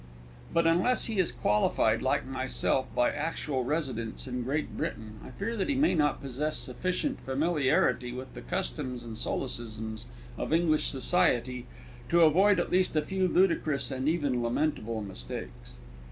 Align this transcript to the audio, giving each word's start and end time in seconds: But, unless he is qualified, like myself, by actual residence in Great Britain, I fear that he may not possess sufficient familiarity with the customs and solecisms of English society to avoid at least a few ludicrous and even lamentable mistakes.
But, 0.51 0.65
unless 0.65 1.05
he 1.05 1.19
is 1.19 1.31
qualified, 1.31 2.01
like 2.01 2.25
myself, 2.25 2.87
by 2.95 3.11
actual 3.11 3.63
residence 3.63 4.25
in 4.25 4.41
Great 4.41 4.75
Britain, 4.75 5.19
I 5.23 5.29
fear 5.29 5.55
that 5.55 5.69
he 5.69 5.75
may 5.75 5.93
not 5.93 6.23
possess 6.23 6.57
sufficient 6.57 7.21
familiarity 7.21 8.11
with 8.11 8.33
the 8.33 8.41
customs 8.41 9.03
and 9.03 9.15
solecisms 9.15 10.07
of 10.39 10.51
English 10.51 10.87
society 10.87 11.67
to 12.09 12.21
avoid 12.21 12.59
at 12.59 12.71
least 12.71 12.95
a 12.95 13.03
few 13.03 13.27
ludicrous 13.27 13.91
and 13.91 14.09
even 14.09 14.41
lamentable 14.41 15.03
mistakes. 15.03 15.73